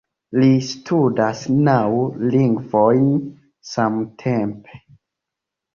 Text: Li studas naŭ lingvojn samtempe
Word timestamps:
Li 0.43 0.47
studas 0.69 1.43
naŭ 1.69 1.75
lingvojn 2.37 3.07
samtempe 3.75 4.85